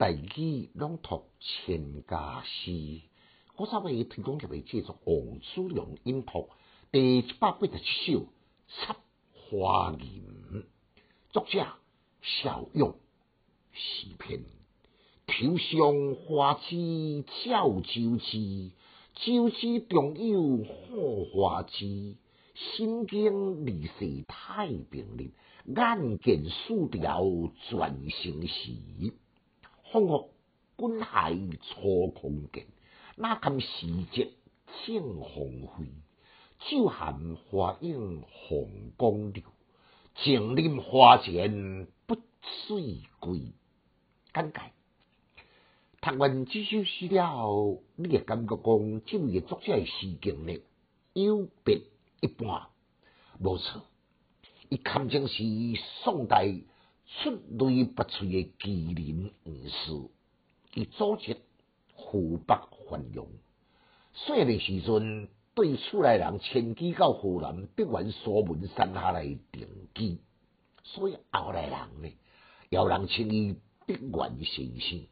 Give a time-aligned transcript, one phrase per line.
[0.00, 3.02] 大义朗读千家诗，
[3.58, 6.48] 我稍微提供一位制作王子良音谱
[6.90, 8.20] 第一百八十七首
[8.66, 8.96] 《插
[9.34, 10.24] 花吟》，
[11.32, 11.66] 作者
[12.22, 12.96] 小勇，
[13.72, 14.40] 诗篇。
[15.26, 18.70] 秋上花枝照洲枝，
[19.16, 22.16] 洲枝中有好花枝。
[22.54, 25.30] 心经离世太平日，
[25.66, 27.22] 眼见树条
[27.68, 28.72] 转成诗。
[29.92, 30.22] 风雨
[30.76, 32.66] 滚海错空见，
[33.16, 34.30] 那堪时节
[34.86, 35.86] 正红飞？
[36.60, 39.42] 酒寒花影红光流，
[40.14, 42.14] 静临花前不
[42.68, 43.52] 醉归。
[44.32, 44.70] 感慨，
[46.00, 50.56] 读完这首诗了后，你会感觉讲，这位作者的诗经呢，
[51.14, 51.82] 有别
[52.20, 52.68] 一般。
[53.40, 53.82] 无错，
[54.68, 55.42] 伊堪称是
[56.04, 56.46] 宋代。
[57.18, 60.08] 出类拔萃的奇人异士，
[60.74, 61.36] 伊组织
[61.92, 62.56] 湖北
[62.88, 63.28] 繁荣。
[64.14, 70.18] 细个时阵，对厝内人迁居到湖南，必原苏门山下来定居，
[70.84, 72.16] 所以后来人呢，
[72.70, 75.06] 有人称伊必原先生。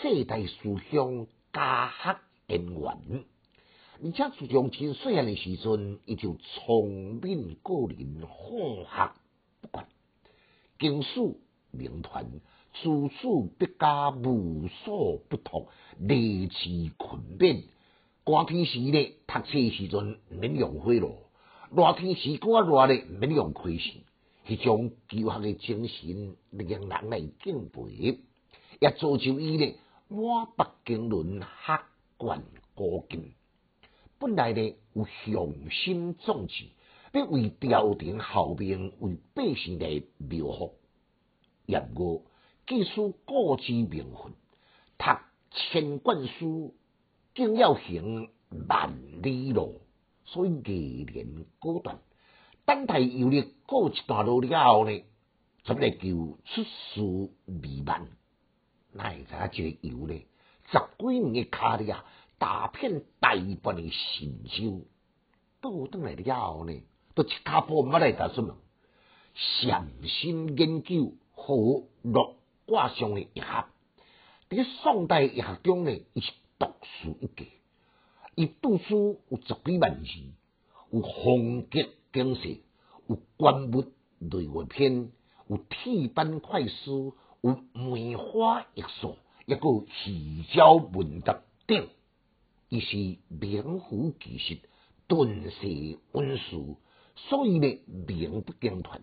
[0.00, 3.24] 世代书香，家学渊源，
[4.02, 9.12] 而且自从真细汉的时阵，伊就聪明过人，好学
[9.60, 9.86] 不惯。
[10.78, 11.20] 经史
[11.70, 12.26] 名传，
[12.72, 17.64] 处处必加无所不通，利器困变。
[18.24, 21.28] 寒天时呢，读册时阵毋免用火炉；
[21.70, 24.02] 热天时过热咧，免用开水。
[24.46, 28.20] 迄种求学诶精神，令人来敬佩，
[28.80, 29.74] 也造就伊呢
[30.08, 31.82] 满北经纶，学
[32.16, 32.42] 贯
[32.74, 33.32] 古今。
[34.18, 36.64] 本来呢有雄心壮志。
[37.14, 40.74] 要为朝廷效命，为百姓来谋福。
[41.64, 42.22] 然而，
[42.66, 44.32] 既书故之名分，
[44.98, 45.20] 读
[45.52, 46.74] 千卷书，
[47.32, 48.30] 竟要行
[48.68, 49.80] 万里路。
[50.24, 52.00] 所以，艺年果断，
[52.64, 55.04] 等待游历过一段路了后呢，
[55.64, 58.08] 才来求出师未万。
[58.92, 60.20] 哪会知影这个游呢？
[60.66, 62.04] 十几年的卡里啊，
[62.38, 64.84] 打遍大半的神州，
[65.60, 66.72] 倒转来了后呢？
[67.14, 68.56] 都七卡波冇来答出问，
[69.34, 72.36] 潜心研究和六
[72.66, 73.66] 卦上的一合。
[74.50, 77.44] 伫宋代一学中呢，伊是独树一格。
[78.34, 80.10] 伊读书有十几万字，
[80.90, 81.80] 有风格
[82.12, 82.58] 经世，
[83.06, 83.84] 有观物
[84.18, 85.10] 类画篇，
[85.46, 89.16] 有铁板快书，有梅花易数，
[89.46, 91.88] 一个奇招文达等。
[92.68, 92.96] 伊是
[93.28, 94.58] 名副其实，
[95.06, 96.78] 顿世文书。
[97.16, 99.00] 所以呢，名不经传。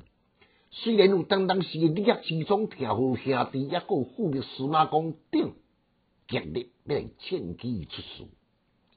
[0.69, 5.53] 虽然有当当时李克之中跳虎兄弟，也有富力司马光等
[6.27, 8.29] 极力要来劝其出书，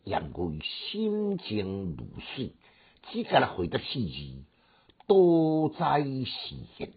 [0.05, 2.53] 然而心情如水，
[3.11, 4.45] 只敢来回答四字：
[5.07, 6.93] 多灾时现，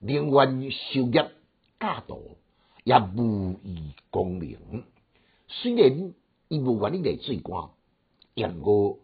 [0.00, 1.30] 宁愿受业
[1.78, 2.18] 家道，
[2.84, 4.84] 也无意功名。
[5.48, 6.12] 虽然
[6.48, 7.70] 伊无愿意来做官，
[8.34, 8.98] 然而。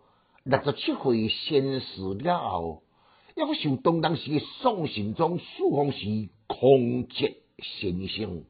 [0.45, 2.83] 六十七岁仙逝了后，
[3.37, 8.45] 抑个受当当时嘅宋神宗数方时空劫先生，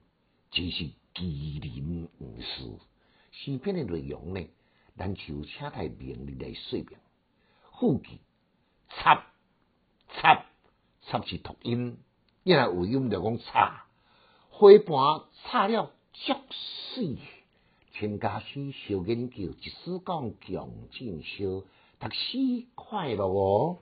[0.51, 2.79] 只是奇人异事。
[3.33, 4.49] 诗篇嘅内容呢，
[4.97, 6.87] 咱就请台名利来说明。
[7.79, 8.21] 副句
[8.89, 9.27] 插
[10.15, 10.47] 插
[11.03, 11.99] 插是读音，
[12.43, 13.85] 因为有音就讲插，
[14.49, 16.33] 花盘插了足
[16.95, 17.19] 水。
[17.93, 21.67] 全家诗小研究，一时讲强进修。
[22.03, 23.79] 读书快乐哦。